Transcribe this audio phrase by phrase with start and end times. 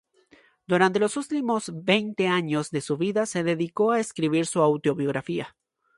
[0.65, 5.55] Durante los últimos veinte años de su vida se dedicó a escribir su autobiografía.